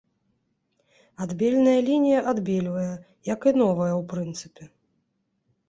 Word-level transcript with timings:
Адбельная 1.25 1.75
лінія 1.91 2.19
адбельвае, 2.33 2.87
як 3.33 3.41
і 3.55 3.55
новая, 3.65 3.93
у 4.01 4.05
прынцыпе. 4.17 4.63